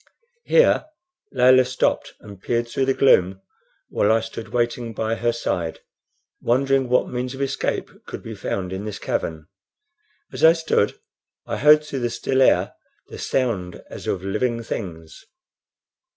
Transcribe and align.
Here 0.45 0.85
Layelah 1.31 1.63
stopped 1.63 2.15
and 2.21 2.41
peered 2.41 2.67
through 2.67 2.85
the 2.85 2.95
gloom 2.95 3.39
while 3.89 4.11
I 4.11 4.21
stood 4.21 4.47
waiting 4.49 4.95
by 4.95 5.13
her 5.13 5.31
side, 5.31 5.81
wondering 6.41 6.89
what 6.89 7.07
means 7.09 7.35
of 7.35 7.41
escape 7.43 7.91
could 8.07 8.23
be 8.23 8.33
found 8.33 8.73
in 8.73 8.85
this 8.85 8.97
cavern. 8.97 9.45
As 10.33 10.43
I 10.43 10.53
stood 10.53 10.99
I 11.45 11.57
heard 11.57 11.83
through 11.83 11.99
the 11.99 12.09
still 12.09 12.41
air 12.41 12.73
the 13.09 13.19
sound 13.19 13.83
as 13.91 14.07
of 14.07 14.23
living 14.23 14.63
things. 14.63 15.23